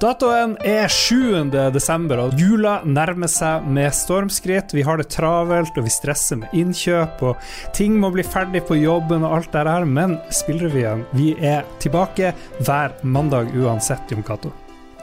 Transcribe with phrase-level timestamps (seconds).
[0.00, 1.50] Datoen er 7.
[1.74, 4.72] desember, og jula nærmer seg med stormskritt.
[4.72, 8.80] Vi har det travelt, og vi stresser med innkjøp, og ting må bli ferdig på
[8.80, 12.32] jobben og alt det her, men Spillrevyen, vi er tilbake
[12.64, 14.56] hver mandag uansett, Jon Cato.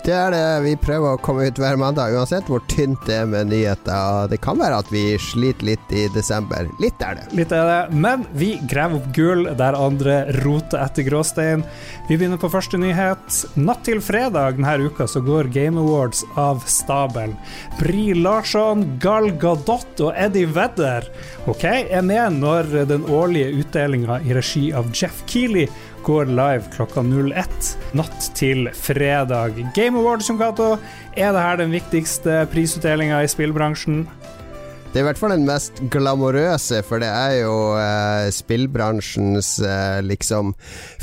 [0.08, 0.44] Det er det.
[0.64, 4.30] Vi prøver å komme ut hver mandag, uansett hvor tynt det er med nyheter.
[4.32, 6.70] Det kan være at vi sliter litt i desember.
[6.80, 7.26] Litt er det.
[7.36, 11.66] Litt er det, men vi graver opp gull der andre roter etter gråstein.
[12.08, 13.42] Vi begynner på første nyhet.
[13.60, 17.36] Natt til fredag denne uka så går Game Awards av stabelen.
[17.76, 21.12] Bri Larsson, Gal Gadot og Eddie Vedder
[21.52, 25.68] ok, er med når den årlige utdelinga i regi av Jeff Keeley
[26.08, 29.60] går live klokka 01 natt til fredag.
[29.76, 30.78] Game Awards, Jon Cato,
[31.18, 34.06] er det her den viktigste prisutdelinga i spillbransjen?
[34.98, 40.00] Det er i hvert fall den mest glamorøse, for det er jo eh, spillbransjens eh,
[40.02, 40.56] liksom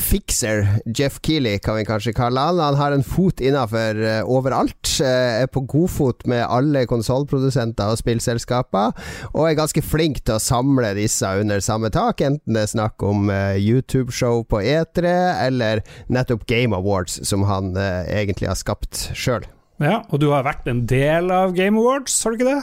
[0.02, 0.65] fikser.
[0.98, 2.59] Jeff Keeley kan vi kanskje kalle han.
[2.59, 4.97] Han har en fot innafor eh, overalt.
[4.99, 8.99] Eh, er på godfot med alle konsollprodusenter og spillselskaper,
[9.30, 13.07] og er ganske flink til å samle disse under samme tak, enten det er snakk
[13.07, 19.13] om eh, YouTube-show på E3 eller nettopp Game Awards, som han eh, egentlig har skapt
[19.15, 19.46] sjøl.
[19.79, 22.63] Ja, og du har vært en del av Game Awards, har du ikke det?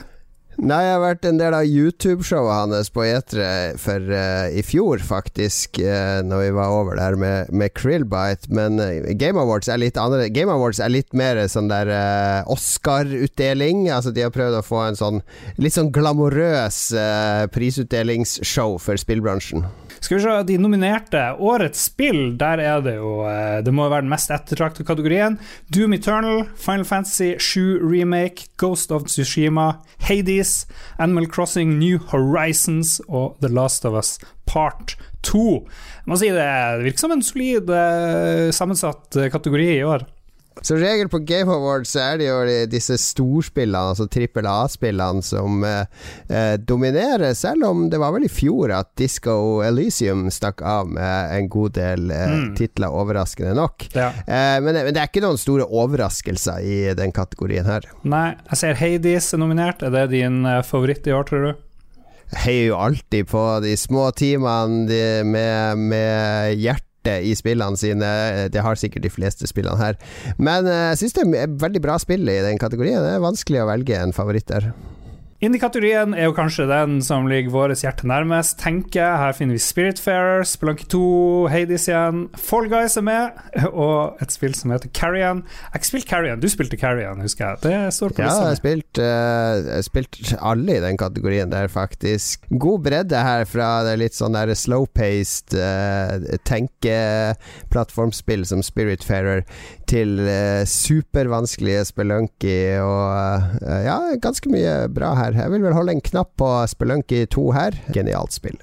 [0.59, 3.45] Nei, jeg har vært en del av YouTube-showet hans på E3
[3.79, 8.51] for uh, i fjor, faktisk, uh, når vi var over der med, med Krillbite.
[8.51, 11.89] Men uh, Game Awards er litt andre Game Awards er litt mer sånn der
[12.51, 13.87] Oscar-utdeling.
[13.95, 15.21] Altså, de har prøvd å få en sånn
[15.55, 16.81] litt sånn glamorøs
[17.55, 19.63] prisutdelingsshow for spillbransjen.
[20.01, 23.19] Skal vi se, de nominerte Årets spill, der er det jo
[23.61, 25.37] Det må være den mest ettertraktede kategorien.
[25.69, 30.40] Doom Eternal, Final Fantasy 7 Remake, Ghost of Tsushima, Hades,
[31.01, 34.15] Animal Crossing New Horizons og The Last of Us
[34.49, 34.95] Part
[35.27, 35.43] 2.
[36.01, 36.47] Jeg må si det
[36.81, 37.69] virker som en solid
[38.55, 40.07] sammensatt kategori i år.
[40.61, 45.87] Som regel på Game Awards er det jo disse storspillene, altså trippel A-spillene, som eh,
[46.29, 51.33] eh, dominerer, selv om det var vel i fjor at Disco Elysium stakk av med
[51.33, 52.45] en god del eh, mm.
[52.59, 53.87] titler, overraskende nok.
[53.95, 54.11] Ja.
[54.21, 57.89] Eh, men, men, det er ikke noen store overraskelser i den kategorien her.
[58.05, 59.81] Nei, jeg ser Hades er nominert.
[59.81, 61.67] Er det din eh, favoritt i år, tror du?
[62.31, 68.11] heier jo alltid på de små teamene med, med hjerte i spillene sine.
[68.53, 69.99] Det har sikkert de fleste spillene her.
[70.37, 73.01] Men eh, jeg syns det er veldig bra spill i den kategorien.
[73.01, 74.71] Det er vanskelig å velge en favoritt der.
[75.41, 79.17] Indikatorien er jo kanskje den som ligger vårt hjerte nærmest, tenker jeg.
[79.17, 80.99] Her finner vi Spiritfarer, Spelunky 2,
[81.49, 82.29] Hades igjen.
[82.37, 83.39] Fall Guys er med,
[83.71, 85.41] og et spill som heter Carrion.
[85.41, 87.57] Jeg har ikke spilt Carrion, du spilte Carrion, husker jeg.
[87.63, 88.37] Det står på ja, lista.
[88.37, 92.45] Ja, jeg har spilt, uh, spilt, alle i den kategorien der, faktisk.
[92.61, 99.41] God bredde her fra det litt sånn der slow-paced uh, tenkeplattformspill som Spiritfarer
[99.91, 105.37] til eh, supervanskelige Spelunky og eh, ja, ganske mye bra her.
[105.37, 107.79] Jeg vil vel holde en knapp på Spelunky 2 her.
[107.95, 108.59] Genialt spill.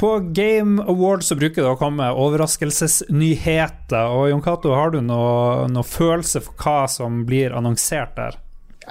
[0.00, 4.14] På Game Awards så bruker det å komme overraskelsesnyheter.
[4.16, 8.38] Og Jon Cato, har du noe, noe følelse for hva som blir annonsert der?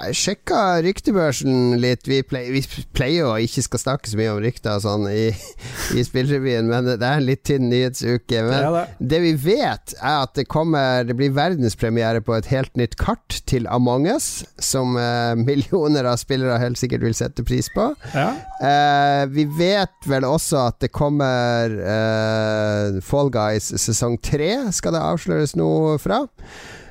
[0.00, 2.06] Jeg sjekka ryktebørsen litt.
[2.08, 5.26] Vi pleier, vi pleier jo ikke skal snakke så mye om rykter og sånn i,
[5.98, 8.40] i spillrevyen, men det er en litt tynn nyhetsuke.
[8.46, 9.10] Men det, det.
[9.12, 13.40] det, vi vet, er at det kommer Det blir verdenspremiere på et helt nytt kart
[13.50, 14.30] til Among us,
[14.62, 17.90] som eh, millioner av spillere helt sikkert vil sette pris på.
[18.14, 18.32] Ja.
[18.64, 25.04] Eh, vi vet vel også at det kommer eh, Fall Guys sesong tre, skal det
[25.12, 26.24] avsløres noe fra.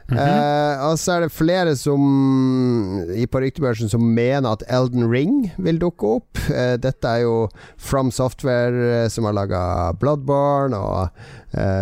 [0.10, 0.80] Mm -hmm.
[0.80, 2.02] eh, og så er det flere som
[3.16, 6.38] i på ryktebørsen som mener at Elden Ring vil dukke opp.
[6.50, 11.10] Eh, dette er jo From Software uh, som har laga Bloodborne og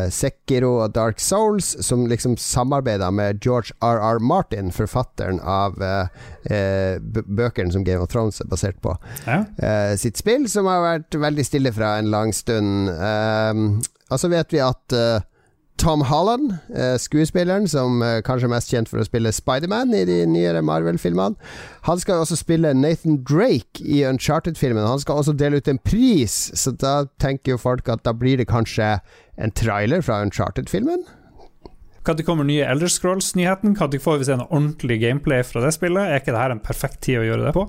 [0.09, 4.19] Sekiro og Dark Souls, som liksom samarbeider med George R.R.
[4.19, 5.75] Martin, forfatteren av
[7.27, 8.95] bøkene som Game of Thrones er basert på.
[9.25, 9.43] Ja.
[9.95, 12.89] sitt spill, som har vært veldig stille fra en lang stund.
[14.09, 14.93] og så vet vi at
[15.77, 20.03] Tom Holland, eh, skuespilleren som eh, kanskje er mest kjent for å spille Spiderman i
[20.09, 21.37] de nyere Marvel-filmene.
[21.85, 24.81] Han skal også spille Nathan Drake i Uncharted-filmen.
[24.83, 28.41] Han skal også dele ut en pris, så da tenker jo folk at da blir
[28.41, 28.97] det kanskje
[29.37, 31.05] en trailer fra Uncharted-filmen.
[32.07, 33.75] Når kommer nye Elder Scrolls-nyheten?
[33.77, 36.07] Når får vi se noe ordentlig gameplay fra det spillet?
[36.07, 37.67] Er ikke dette en perfekt tid å gjøre det på?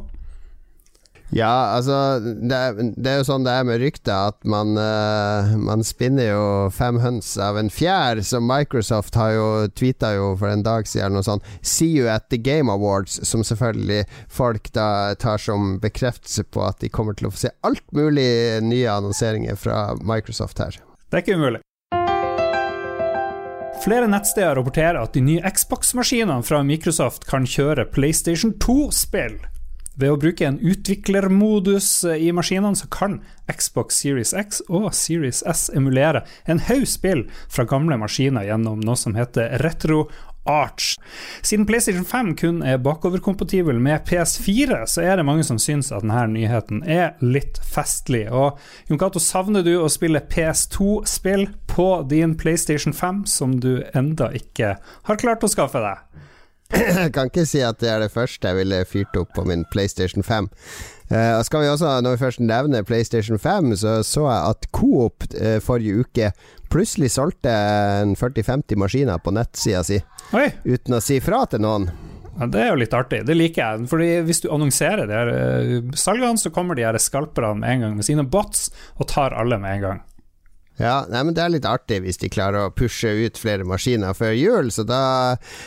[1.31, 5.53] Ja, altså det er, det er, jo sånn det er med rykter, at man, uh,
[5.61, 8.23] man spinner jo fem høns av en fjær.
[8.25, 12.31] Så Microsoft har jo tweeta jo for en dag siden noe sånn See you at
[12.33, 17.29] the Game Awards, som selvfølgelig folk da tar som bekreftelse på at de kommer til
[17.29, 18.29] å få se alt mulig
[18.65, 20.81] nye annonseringer fra Microsoft her.
[21.09, 21.63] Det er ikke umulig.
[23.79, 29.39] Flere nettsteder rapporterer at de nye Xbox-maskinene fra Microsoft kan kjøre PlayStation 2-spill.
[29.99, 33.19] Ved å bruke en utviklermodus i maskinene, så kan
[33.51, 38.99] Xbox Series X og Series S emulere en haug spill fra gamle maskiner gjennom noe
[38.99, 40.05] som heter retro
[40.49, 40.95] Arch.
[41.43, 46.07] Siden PlayStation 5 kun er bakoverkompatibel med PS4, så er det mange som syns at
[46.07, 48.27] denne nyheten er litt festlig.
[48.31, 48.57] Og
[48.89, 54.77] Jon Cato, savner du å spille PS2-spill på din PlayStation 5 som du enda ikke
[55.11, 56.25] har klart å skaffe deg?
[56.75, 59.65] Jeg kan ikke si at det er det første jeg ville fyrt opp på min
[59.73, 60.49] PlayStation 5.
[61.09, 64.69] Uh, eh, skal vi også, Når vi først nevner PlayStation 5, så så jeg at
[64.73, 66.33] Coop uh, forrige uke
[66.69, 67.49] plutselig solgte
[68.03, 70.03] en 40-50 maskiner på nettsida si,
[70.37, 70.51] Oi.
[70.69, 71.89] uten å si fra til noen.
[72.39, 73.89] Ja, det er jo litt artig, det liker jeg.
[73.89, 77.87] Fordi Hvis du annonserer de her uh, salgene, så kommer de her skalperne med en
[77.87, 78.69] gang med sine bots
[78.99, 80.05] og tar alle med en gang.
[80.79, 84.15] Ja, nei, men Det er litt artig hvis de klarer å pushe ut flere maskiner
[84.17, 85.03] før jul, så da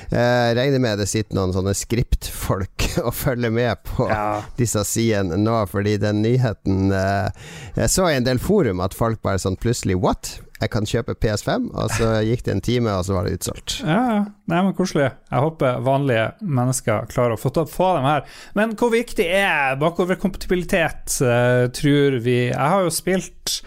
[0.10, 4.42] eh, regner jeg med det sitter noen sånne skriptfolk og følger med på ja.
[4.60, 9.22] disse sidene nå, fordi den nyheten eh, Jeg så i en del forum at folk
[9.24, 10.38] bare sånn plutselig What?
[10.62, 13.80] Jeg kan kjøpe PS5, og så gikk det en time, og så var det utsolgt.
[13.82, 15.10] Ja, nei, men koselig.
[15.32, 18.26] Jeg håper vanlige mennesker klarer å få, få dem her.
[18.58, 22.38] Men hvor viktig er bakoverkompatibilitet, uh, tror vi?
[22.52, 23.58] Jeg har jo spilt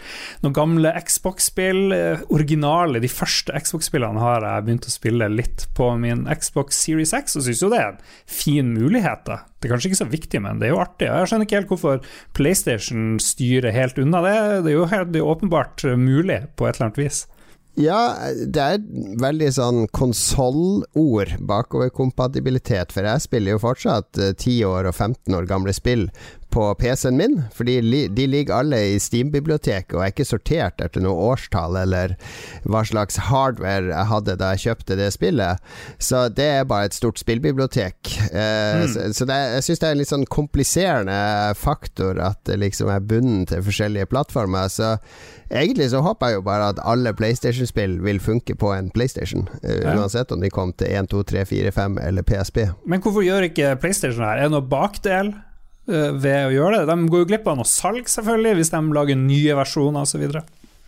[0.45, 1.83] noen gamle Xbox-spill.
[1.91, 7.15] Uh, originale, de første Xbox-spillene har jeg begynt å spille litt på min Xbox Series
[7.17, 8.01] X, og syns jo det er en
[8.39, 9.27] fin mulighet.
[9.27, 11.07] da det er kanskje ikke så viktig, men det er jo artig.
[11.09, 14.35] Jeg skjønner ikke helt hvorfor PlayStation styrer helt unna det.
[14.61, 17.23] Det er jo helt, er åpenbart mulig på et eller annet vis.
[17.81, 17.97] Ja,
[18.45, 18.83] det er
[19.19, 22.93] veldig sånn konsollord, bakoverkompatibilitet.
[22.93, 26.05] For jeg spiller jo fortsatt 10 eh, år og 15 år gamle spill
[26.55, 27.79] på PC-en min, for de,
[28.15, 32.15] de ligger alle i Steam-biblioteket og er ikke sortert etter noe årstall eller
[32.63, 35.63] hva slags hardware jeg hadde da jeg kjøpte det spillet.
[35.99, 37.99] Så det er bare et stort spillbibliotek.
[38.31, 38.87] Eh, mm.
[38.93, 41.17] Så, så det, jeg syns det er en litt sånn kompliserende
[41.59, 44.71] faktor at det liksom er bunnen til forskjellige plattformer.
[44.71, 44.95] Så
[45.49, 49.49] egentlig så håper jeg jo bare at alle PlayStation-spill vil funke på en PlayStation.
[49.63, 49.97] Uh, ja.
[49.97, 52.63] Uansett om de kom til 1, 2, 3, 4, 5 eller PSP.
[52.87, 54.39] Men hvorfor gjør ikke PlayStation her?
[54.39, 55.35] Er det noe bakdel?
[55.85, 56.89] Eh, ved å gjøre det.
[56.89, 60.23] De går jo glipp av noe salg, selvfølgelig, hvis de lager nye versjoner osv.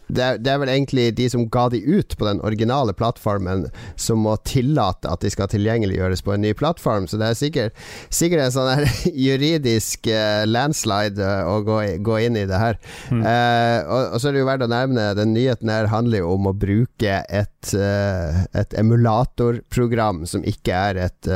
[0.07, 3.65] Det er, det er, vel egentlig de som ga de ut på den originale plattformen,
[3.99, 7.09] som må tillate at de skal tilgjengeliggjøres på en ny plattform.
[7.11, 8.85] Så det er sikkert, sikkert en sånn
[9.27, 12.79] juridisk uh, landslide uh, å gå, gå, inn i det her.
[13.11, 13.19] Mm.
[13.19, 16.31] Uh, og, og, så er det jo verdt å nevne Den nyheten her handler jo
[16.37, 21.31] om å bruke et, et emulatorprogram som ikke er et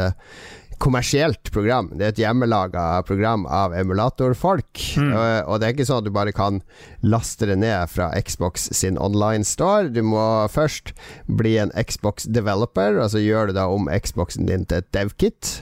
[0.81, 1.91] kommersielt program.
[1.93, 4.81] Det er et hjemmelaga program av emulatorfolk.
[4.97, 5.11] Mm.
[5.11, 6.61] Og, og, det er ikke sånn at du bare kan
[7.05, 9.91] laste det ned fra Xbox sin online store.
[9.93, 10.95] Du må først
[11.29, 15.61] bli en Xbox developer, og så gjør du da om Xboxen din til et dev-kit.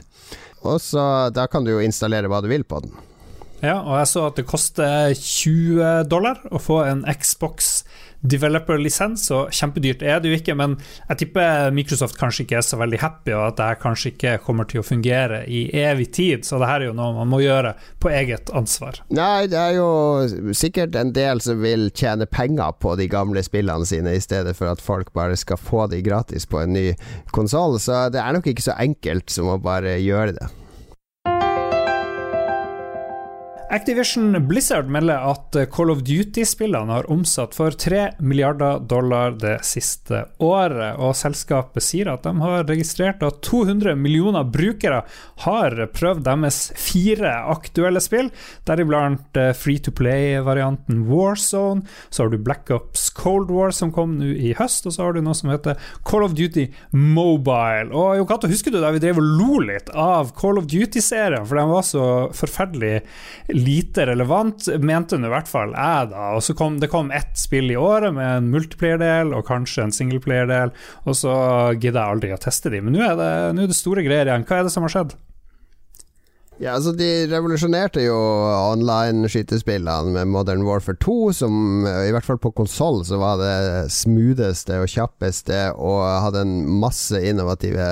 [0.64, 2.96] Og så da kan du jo installere hva du vil på den.
[3.60, 7.82] Ja, og jeg så at det koster 20 dollar å få en Xbox
[8.20, 10.76] developer-lisens, og kjempedyrt er det jo ikke, men
[11.08, 14.34] jeg tipper Microsoft kanskje ikke er så veldig happy, og at det her kanskje ikke
[14.44, 17.40] kommer til å fungere i evig tid, så det her er jo noe man må
[17.40, 19.00] gjøre på eget ansvar.
[19.16, 23.88] Nei, det er jo sikkert en del som vil tjene penger på de gamle spillene
[23.88, 26.86] sine, i stedet for at folk bare skal få de gratis på en ny
[27.32, 30.50] konsoll, så det er nok ikke så enkelt som å bare gjøre det.
[33.70, 40.24] Activision Blizzard melder at Call of Duty-spillene har omsatt for 3 milliarder dollar det siste
[40.42, 45.04] året, og selskapet sier at de har registrert at 200 millioner brukere
[45.44, 48.32] har prøvd deres fire aktuelle spill,
[48.66, 54.18] deriblant eh, free to play-varianten Warzone, så har du Black Ops Cold War som kom
[54.18, 57.94] nå i høst, og så har du noe som heter Call of Duty Mobile.
[57.94, 61.46] Og Jo Cato, husker du da vi drev og lo litt av Call of Duty-serien,
[61.46, 62.96] for den var så forferdelig
[63.60, 66.30] lite relevant, mente nå i hvert fall jeg, da.
[66.36, 69.96] Og så kom det kom ett spill i året med en multiplayer-del og kanskje en
[69.96, 70.74] singleplayer-del,
[71.06, 71.34] og så
[71.76, 72.82] gidder jeg aldri å teste de.
[72.84, 74.46] Men nå er, er det store greier igjen.
[74.48, 75.18] Hva er det som har skjedd?
[76.60, 78.16] Ja, altså De revolusjonerte jo
[78.74, 81.54] online-skytespillene med Modern Warfare 2, som
[81.88, 87.16] i hvert fall på konsoll så var det smootheste og kjappeste og hadde en masse
[87.16, 87.86] innovative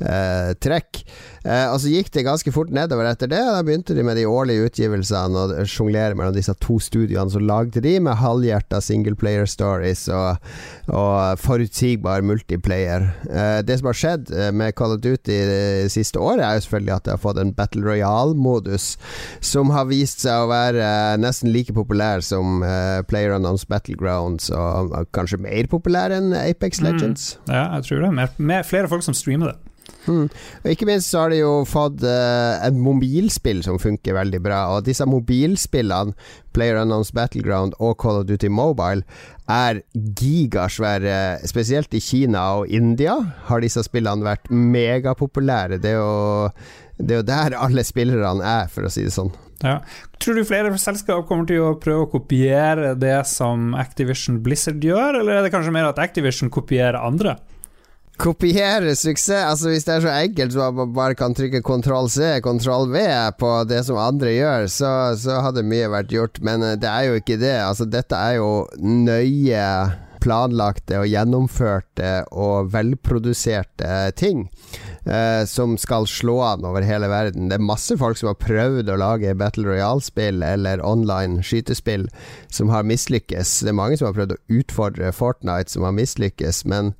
[0.00, 1.02] eh, trekk.
[1.44, 3.42] Eh, og så gikk det ganske fort nedover etter det.
[3.44, 7.84] Da begynte de med de årlige utgivelsene og sjonglere mellom disse to studioene som lagde
[7.84, 10.40] de, med halvhjerta singleplayer stories og,
[10.88, 13.10] og forutsigbar multiplayer.
[13.28, 16.64] Eh, det som har skjedd eh, med Call of Duty det siste året, er jo
[16.64, 18.96] selvfølgelig at det har fått en Battle Royale Royale-modus,
[19.44, 24.94] som har vist seg å være nesten like populær som uh, Player Unknowns Battlegrounds, og
[25.16, 26.86] kanskje mer populær enn Apex mm.
[26.88, 27.30] Legends.
[27.46, 27.54] Mm.
[27.54, 28.12] Ja, jeg tror det.
[28.20, 29.58] Mer, mer, flere folk som streamer det.
[30.08, 30.28] Mm.
[30.64, 34.60] Og Ikke minst så har de jo fått uh, et mobilspill som funker veldig bra.
[34.74, 36.14] Og disse mobilspillene,
[36.56, 39.04] Player Unknowns Battleground og Call of Duty Mobile,
[39.48, 41.46] er gigasvære.
[41.48, 43.16] Spesielt i Kina og India
[43.48, 45.80] har disse spillene vært megapopulære.
[45.82, 46.50] Det jo,
[46.98, 49.30] det er jo der alle spillerne er, for å si det sånn.
[49.62, 49.80] Ja.
[50.22, 55.20] Tror du flere selskap kommer til å prøve å kopiere det som Activision Blizzard gjør,
[55.20, 57.38] eller er det kanskje mer at Activision kopierer andre?
[58.18, 59.44] kopiere suksess.
[59.46, 63.04] Altså Hvis det er så enkelt så man bare kan trykke kontroll C, kontroll V
[63.38, 66.42] på det som andre gjør, så, så hadde mye vært gjort.
[66.42, 67.56] Men eh, det er jo ikke det.
[67.62, 68.50] Altså Dette er jo
[68.82, 69.64] nøye
[70.22, 74.46] planlagte og gjennomførte og velproduserte ting.
[75.08, 77.48] Eh, som skal slå an over hele verden.
[77.48, 82.08] Det er masse folk som har prøvd å lage Battle Royale-spill eller online skytespill
[82.52, 83.60] som har mislykkes.
[83.64, 86.64] Det er mange som har prøvd å utfordre Fortnite, som har mislykkes.
[86.68, 86.92] Men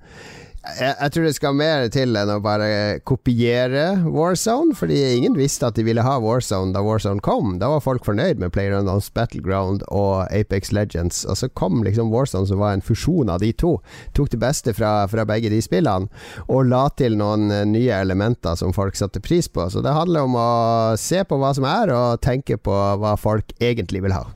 [0.76, 2.68] jeg, jeg, tror det skal mer til enn å bare
[3.08, 7.56] kopiere Warzone, fordi ingen visste at de ville ha Warzone da Warzone kom.
[7.62, 12.48] Da var folk fornøyd med PlayerUnknown's Battleground og Apex Legends, og så kom liksom Warzone,
[12.50, 13.76] som var en fusjon av de to.
[14.16, 16.10] Tok det beste fra, fra begge de spillene,
[16.48, 19.70] og la til noen eh, nye elementer som folk satte pris på.
[19.72, 20.50] Så det handler om å
[21.00, 24.26] se på hva som er, og tenke på hva folk egentlig vil ha.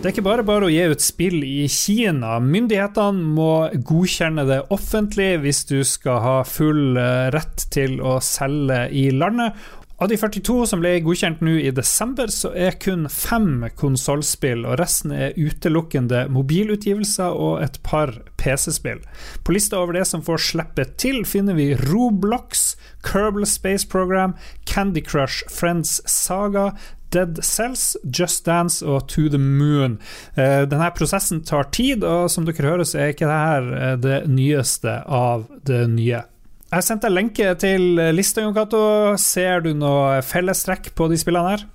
[0.00, 2.38] Det er ikke bare bare å gi ut spill i Kina.
[2.40, 8.86] Myndighetene må godkjenne det offentlig hvis du skal ha full eh, rett til å selge
[8.96, 9.58] i landet.
[10.00, 14.78] Av de 42 som ble godkjent nå i desember, så er kun fem konsollspill, og
[14.80, 19.02] resten er utelukkende mobilutgivelser og et par PC-spill.
[19.44, 22.70] På lista over det som får slippe til, finner vi Roblox,
[23.04, 24.32] Kerbal Space Program,
[24.64, 26.70] Candy Crush, Friends Saga,
[27.14, 29.98] Dead Cells, Just Dance og To The Moon.
[30.36, 34.20] Eh, denne prosessen tar tid, og som dere hører, så er ikke dette eh, det
[34.30, 36.22] nyeste av det nye.
[36.70, 38.82] Jeg sendte lenke til lista, Jon Cato.
[39.18, 41.66] Ser du noe fellestrekk på de spillene her?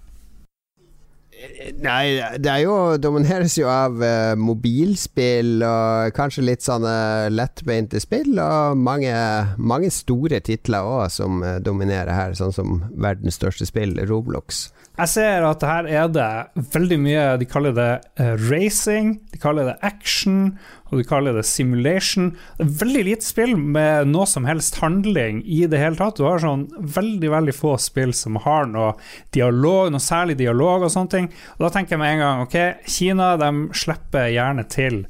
[1.84, 8.38] Nei, det er jo domineres jo av uh, mobilspill og kanskje litt sånne lettbeinte spill,
[8.40, 9.12] og mange,
[9.60, 14.70] mange store titler òg som uh, dominerer her, sånn som verdens største spill, Roblox.
[14.96, 16.30] Jeg ser at her er det
[16.72, 17.90] veldig mye De kaller det
[18.22, 20.56] uh, racing, de kaller det action,
[20.92, 22.32] og de kaller det simulation.
[22.58, 26.20] Det er veldig lite spill med noe som helst handling i det hele tatt.
[26.20, 28.94] Du har sånn veldig veldig få spill som har noe
[29.36, 31.32] dialog, noe særlig dialog og sånne ting.
[31.58, 32.60] Og da tenker jeg med en gang ok,
[32.98, 35.02] Kina de slipper gjerne til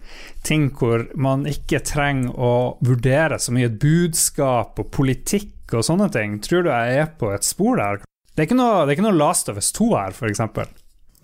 [0.46, 2.54] ting hvor man ikke trenger å
[2.86, 6.40] vurdere så mye budskap og politikk og sånne ting.
[6.46, 8.04] Tror du jeg er på et spor der?
[8.36, 10.44] Det er ikke noe, det er ikke noe Last of Us 2 her, f.eks.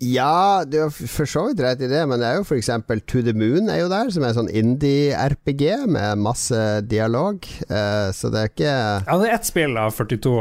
[0.02, 2.70] Ja, du har for så vidt rett i det, men det er jo f.eks.
[3.06, 5.62] To the Moon er jo der, som er sånn indie-RPG
[5.94, 6.58] med masse
[6.90, 7.46] dialog.
[7.70, 10.34] Uh, så det er ikke Ja, det er ett spill av 42.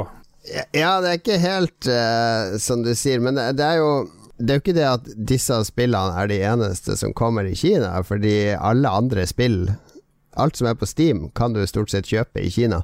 [0.74, 3.94] Ja, det er ikke helt uh, som du sier, men det, det er jo
[4.42, 8.00] det er jo ikke det at disse spillene er de eneste som kommer i Kina,
[8.02, 9.68] fordi alle andre spill
[10.40, 12.82] Alt som er på Steam, kan du stort sett kjøpe i Kina.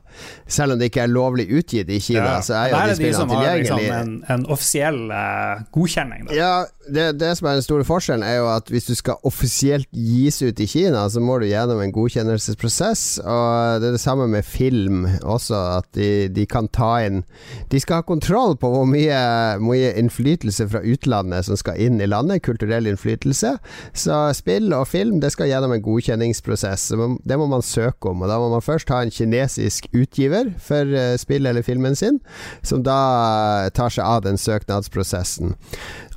[0.48, 2.42] Selv om det ikke er lovlig utgitt i Kina, ja.
[2.44, 3.78] så er jo de spillene tilgjengelige.
[3.78, 6.28] Liksom en, en offisiell uh, godkjenning.
[6.28, 6.36] Da.
[6.36, 6.52] Ja,
[6.88, 10.42] det, det, som er den store forskjellen, er jo at hvis du skal offisielt gis
[10.42, 13.06] ut i Kina, så må du gjennom en godkjennelsesprosess.
[13.24, 17.24] Og det er det samme med film også, at de, de kan ta inn
[17.72, 19.18] De skal ha kontroll på hvor mye,
[19.64, 23.56] mye innflytelse fra utlandet som skal inn i landet, kulturell innflytelse.
[23.98, 26.90] Så spill og film, det skal gjennom en godkjenningsprosess.
[27.28, 28.24] Det må man søke om.
[28.24, 32.20] Og Da må man først ha en kinesisk utgiver for uh, spill eller filmen sin,
[32.66, 35.56] som da tar seg av den søknadsprosessen.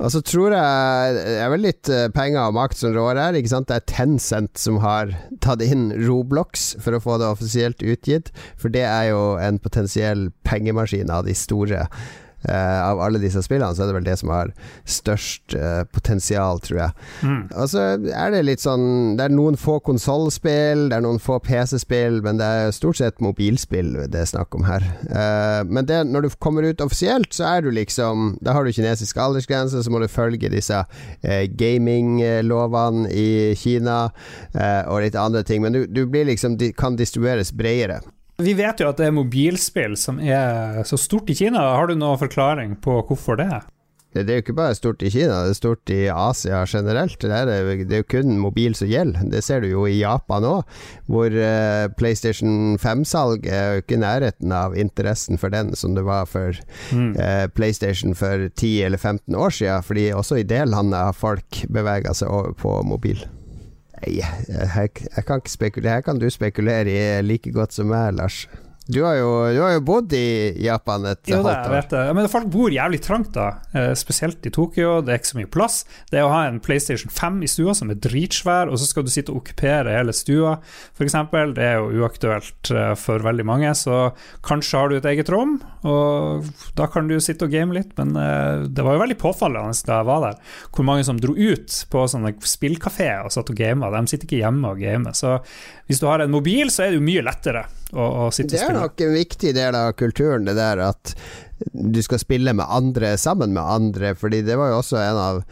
[0.00, 3.38] Og så tror jeg Det er vel litt uh, penger og makt som rår her.
[3.38, 3.68] Ikke sant?
[3.70, 8.72] Det er Tencent som har tatt inn Roblox for å få det offisielt utgitt, for
[8.72, 11.86] det er jo en potensiell pengemaskin av de store.
[12.48, 14.52] Uh, av alle disse spillene, så er det vel det som har
[14.88, 17.08] størst uh, potensial, tror jeg.
[17.20, 17.42] Mm.
[17.52, 21.36] Og så er det litt sånn Det er noen få konsollspill, det er noen få
[21.44, 24.86] PC-spill, men det er stort sett mobilspill det er snakk om her.
[25.10, 28.72] Uh, men det, når du kommer ut offisielt, så er du liksom Da har du
[28.72, 30.78] kinesisk aldersgrense, så må du følge disse
[31.60, 33.98] gaminglovene i Kina
[34.88, 38.00] og litt andre ting, men du, du blir liksom kan distribueres bredere.
[38.40, 41.62] Vi vet jo at det er mobilspill som er så stort i Kina.
[41.76, 43.60] Har du noen forklaring på hvorfor det?
[44.10, 47.14] Det er jo ikke bare stort i Kina, det er stort i Asia generelt.
[47.22, 47.46] Det er,
[47.86, 49.22] det er jo kun mobil som gjelder.
[49.30, 54.02] Det ser du jo i Japan òg, hvor uh, PlayStation 5-salg er jo ikke i
[54.02, 56.58] nærheten av interessen for den som det var for
[56.90, 57.12] mm.
[57.22, 59.86] uh, PlayStation for 10 eller 15 år siden.
[59.86, 63.22] Fordi også i det landet har folk bevega seg over på mobil.
[64.06, 65.94] Jeg, jeg, jeg, kan ikke spekulere.
[65.98, 68.46] Her kan du spekulere i like godt som meg, Lars.
[68.88, 71.74] Du har, jo, du har jo, bodd i Japan et jo, halvt år.
[71.76, 72.14] Vet jeg.
[72.16, 73.60] Men folk bor jævlig trangt, da.
[73.76, 74.96] Eh, spesielt i Tokyo.
[75.04, 75.76] Det er ikke så mye plass.
[76.10, 79.12] Det å ha en PlayStation 5 i stua som er dritsvær, og så skal du
[79.12, 80.56] sitte og okkupere hele stua,
[80.96, 81.16] f.eks.,
[81.54, 83.70] det er jo uaktuelt eh, for veldig mange.
[83.78, 84.10] Så
[84.46, 87.92] kanskje har du et eget rom, og da kan du sitte og game litt.
[88.00, 91.36] Men eh, det var jo veldig påfallende da jeg var der, hvor mange som dro
[91.36, 93.92] ut på sånne spillkafeer og satt og gama.
[93.94, 95.14] De sitter ikke hjemme og gamer.
[95.14, 95.38] Så
[95.86, 98.76] hvis du har en mobil, så er det jo mye lettere å, og sitte og
[98.76, 101.14] nok en viktig del av kulturen, det der at
[101.72, 104.14] du skal spille med andre sammen med andre.
[104.14, 105.42] Fordi det var jo også en av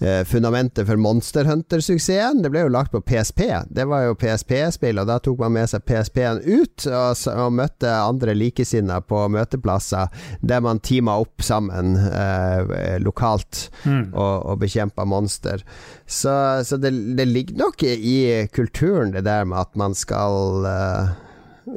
[0.00, 2.42] eh, fundamentet for Monster Hunter-suksessen.
[2.42, 3.42] Det ble jo lagt på PSP.
[3.68, 7.90] Det var jo PSP-spill, og da tok man med seg PSP-en ut og, og, møtte
[7.90, 10.10] andre likesinnede på møteplasser
[10.40, 14.12] der man teama opp sammen eh, lokalt mm.
[14.12, 15.64] og, og bekjempa monster.
[16.06, 16.32] Så,
[16.66, 21.14] så det, det, ligger nok i kulturen, det der med at man skal eh,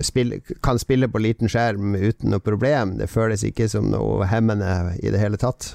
[0.02, 2.98] spille, kan spille på liten skjerm uten noe problem.
[3.00, 5.74] Det føles ikke som noe hemmende i det hele tatt.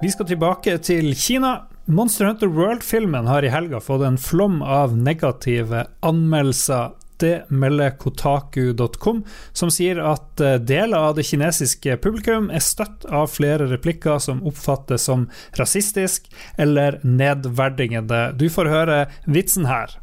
[0.00, 1.66] Vi skal tilbake til Kina.
[1.84, 6.94] Monster Hunter World-filmen har i helga fått en flom av negative anmeldelser.
[7.20, 9.20] Det melder kotaku.com,
[9.52, 14.40] som sier at eh, deler av det kinesiske publikum er støtt av flere replikker som
[14.48, 15.28] oppfattes som
[15.60, 18.30] rasistisk eller nedverdigende.
[18.40, 19.99] Du får høre vitsen her.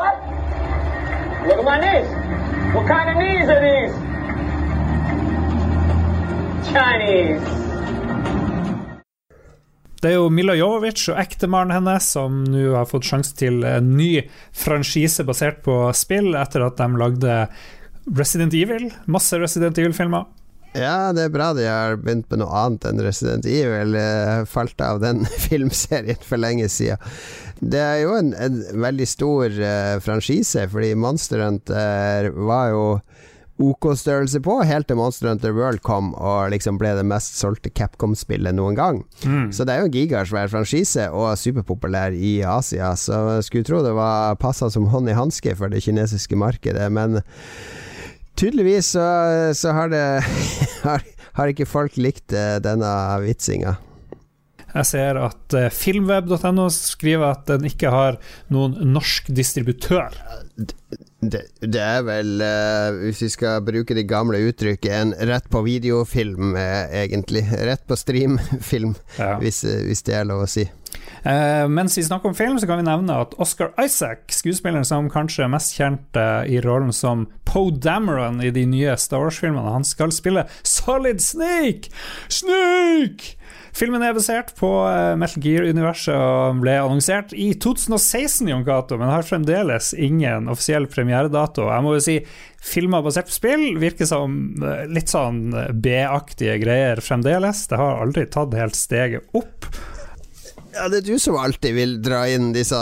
[0.00, 2.06] Look at my knees.
[2.72, 3.94] What kind of knees are these?
[6.70, 7.42] Chinese.
[9.98, 13.90] Det er jo Mila Jovovic og ektemannen hennes som nå har fått sjanse til en
[13.98, 14.22] ny
[14.54, 17.40] franchise basert på spill, etter at de lagde
[18.06, 18.92] Resident Evil.
[19.10, 20.30] Masse Resident Evil-filmer.
[20.78, 23.96] Ja, det er bra de har begynt med noe annet enn Resident Evil.
[23.98, 27.02] Jeg falt av den filmserien for lenge siden.
[27.58, 32.84] Det er jo en, en veldig stor uh, franchise, fordi Monster Hunter var jo
[33.58, 38.54] OK-størrelse på, helt til Monster Hunter World kom og liksom ble det mest solgte Capcom-spillet
[38.54, 39.00] noen gang.
[39.24, 39.50] Mm.
[39.54, 42.92] Så det er jo en gigasvær franchise, og superpopulær i Asia.
[42.94, 46.86] Så jeg skulle tro det var passa som hånd i hanske for det kinesiske markedet,
[46.94, 47.18] men
[48.38, 49.04] tydeligvis så,
[49.58, 50.04] så har, det,
[50.86, 51.04] har,
[51.38, 52.90] har ikke folk likt eh, denne
[53.24, 53.76] vitsinga.
[54.68, 58.18] Jeg ser at uh, filmweb.no skriver at den ikke har
[58.52, 60.12] noen norsk distributør.
[61.18, 65.64] Det, det er vel, uh, hvis vi skal bruke det gamle uttrykket, en rett på
[65.66, 67.42] videofilm, uh, egentlig.
[67.66, 69.34] Rett på streamfilm, ja.
[69.42, 70.68] hvis, hvis det er lov å si.
[71.26, 75.10] Uh, mens vi snakker om film, så kan vi nevne at Oscar Isaac, skuespilleren som
[75.10, 79.74] kanskje er mest kjent uh, i rollen som Poe Dameron i de nye Star Wars-filmene,
[79.74, 81.90] han skal spille Solid Snake!
[82.30, 83.37] Snake!
[83.78, 89.12] Filmen er basert på uh, Metal Gear-universet og ble annonsert i 2016, Jon Cato, men
[89.12, 91.68] har fremdeles ingen offisiell premieredato.
[91.70, 92.16] Jeg må jo si
[92.58, 94.34] filmer basert på spill virker som
[94.90, 97.68] litt sånn B-aktige greier fremdeles.
[97.70, 99.70] Det har aldri tatt helt steget opp.
[100.74, 102.78] Ja, det er du som alltid vil dra inn disse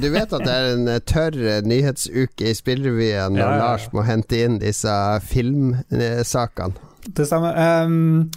[0.00, 3.60] Du vet at det er en tørr nyhetsuke i Spillrevyen når ja, ja.
[3.60, 4.96] Lars må hente inn disse
[5.28, 6.92] filmsakene.
[7.04, 7.56] Det stemmer.
[7.84, 8.30] Um,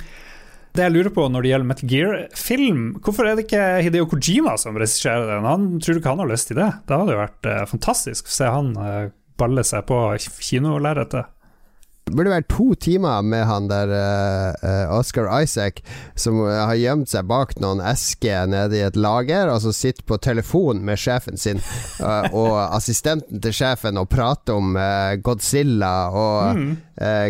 [0.78, 4.56] det jeg lurer på når det gjelder Metal Gear-film, hvorfor er det ikke Hideo Kojima
[4.62, 5.48] som regisserer den?
[5.48, 6.70] Han, tror du ikke han har lyst til det?
[6.88, 10.00] Det hadde jo vært uh, fantastisk å se han uh, balle seg på
[10.42, 11.34] kinolerretet.
[12.08, 15.82] Burde være to timer med han der uh, Oscar Isaac,
[16.16, 20.20] som har gjemt seg bak noen esker nede i et lager, og så sitter på
[20.24, 21.60] telefon med sjefen sin
[22.00, 26.74] uh, og assistenten til sjefen og prater om uh, Godzilla og mm.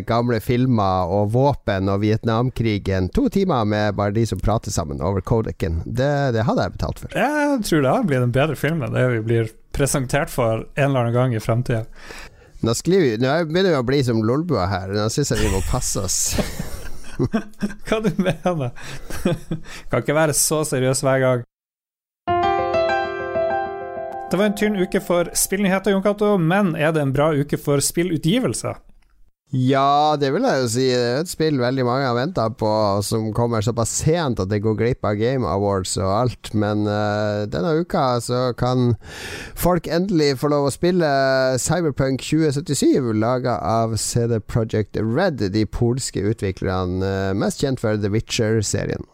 [0.07, 3.09] gamle filmer og våpen og Vietnamkrigen.
[3.15, 5.81] To timer med bare de som prater sammen over Kodeken.
[5.85, 7.17] Det, det hadde jeg betalt for.
[7.17, 10.89] Jeg tror det har blitt en bedre film enn det vi blir presentert for en
[10.89, 11.83] eller annen gang i fremtida.
[12.65, 14.93] Nå, begynner vi å bli som Lolbua her.
[14.95, 16.17] Nå syns jeg vi må passe oss.
[17.87, 18.73] Hva du mener
[19.89, 21.45] kan ikke være så seriøs hver gang.
[24.27, 27.57] Det var en tynn uke for spillnyheter, Jon Cato, men er det en bra uke
[27.61, 28.81] for spillutgivelser?
[29.55, 30.85] Ja, det vil jeg jo si.
[30.91, 32.67] Det er et spill veldig mange har venta på,
[33.07, 36.51] som kommer såpass sent at det går glipp av Game Awards og alt.
[36.51, 38.97] Men uh, denne uka så kan
[39.55, 41.07] folk endelig få lov å spille
[41.63, 48.11] Cyberpunk 2077, laga av CD Project Red, de polske utviklerne, uh, mest kjent for The
[48.11, 49.07] Witcher-serien.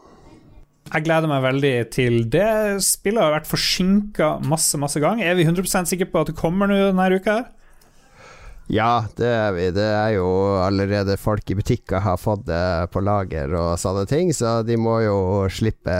[0.89, 2.82] Jeg gleder meg veldig til det.
[2.82, 5.30] Spillet har vært forsinka masse, masse ganger.
[5.30, 7.43] Er vi 100% sikre på at det kommer nå denne uka?
[8.71, 9.67] Ja, det er vi.
[9.76, 10.28] Det er jo
[10.63, 15.02] allerede folk i butikker har fått det på lager og sånne ting, så de må
[15.04, 15.17] jo
[15.52, 15.97] slippe,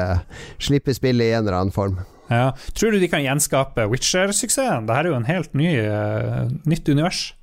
[0.64, 2.00] slippe spillet i en eller annen form.
[2.32, 2.54] Ja.
[2.74, 4.88] Tror du de kan gjenskape Witcher-suksessen?
[4.88, 7.34] Dette er jo en helt ny, uh, nytt univers.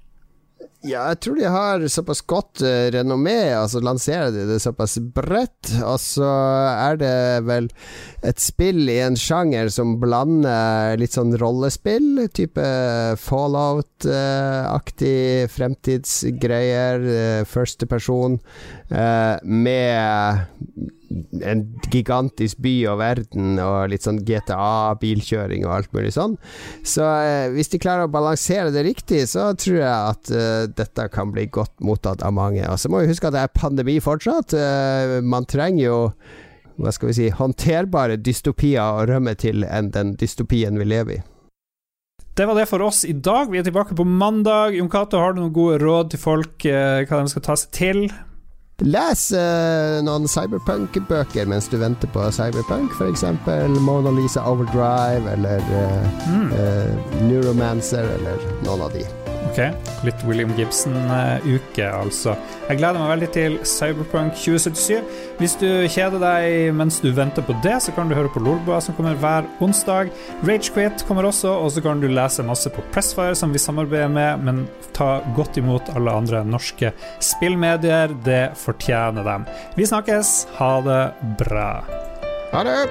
[0.80, 5.68] Ja, jeg tror de har såpass godt uh, renommé, altså lanserer de det såpass bredt.
[5.84, 7.68] Og så er det vel
[8.24, 12.60] et spill i en sjanger som blander litt sånn rollespill, type
[13.20, 18.40] Fallout-aktig fremtidsgreier, uh, første person,
[18.90, 20.46] med
[21.42, 26.36] en gigantisk by og verden og litt sånn GTA, bilkjøring og alt mulig sånn.
[26.86, 31.08] Så eh, hvis de klarer å balansere det riktig, så tror jeg at eh, dette
[31.14, 32.62] kan bli godt mottatt av mange.
[32.70, 34.54] Og så må vi huske at det er pandemi fortsatt.
[34.54, 35.98] Eh, man trenger jo
[36.80, 41.20] hva skal vi si, håndterbare dystopier å rømme til enn den dystopien vi lever i.
[42.38, 43.50] Det var det for oss i dag.
[43.52, 44.72] Vi er tilbake på mandag.
[44.78, 47.72] Jon Cato, har du noen gode råd til folk eh, hva de skal ta seg
[47.76, 48.04] til?
[48.80, 53.26] Les uh, noen cyberpunk-bøker mens du venter på cyberpunk, f.eks.
[53.84, 56.52] Mona Lisa Overdrive eller uh, mm.
[56.56, 59.04] uh, Neuromancer eller noen av de.
[59.48, 59.58] Ok,
[60.04, 62.34] litt William Gibson-uke, altså.
[62.68, 65.00] Jeg gleder meg veldig til Cyberpunk 2077.
[65.40, 68.78] Hvis du kjeder deg mens du venter på det, så kan du høre på Lolbua,
[68.84, 70.12] som kommer hver onsdag.
[70.46, 74.44] Ragequit kommer også, og så kan du lese masse på Pressfire, som vi samarbeider med,
[74.46, 74.62] men
[74.96, 76.92] ta godt imot alle andre norske
[77.24, 78.14] spillmedier.
[78.26, 79.48] Det fortjener dem.
[79.76, 80.34] Vi snakkes.
[80.60, 81.04] Ha det
[81.40, 81.70] bra.
[82.52, 82.82] Ha det.